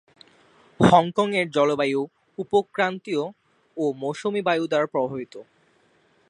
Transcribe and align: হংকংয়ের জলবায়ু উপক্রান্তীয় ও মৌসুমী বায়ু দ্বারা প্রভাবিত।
হংকংয়ের 0.79 1.47
জলবায়ু 1.49 2.01
উপক্রান্তীয় 2.37 3.23
ও 3.77 3.83
মৌসুমী 3.93 4.41
বায়ু 4.41 4.65
দ্বারা 4.67 4.87
প্রভাবিত। 4.87 5.33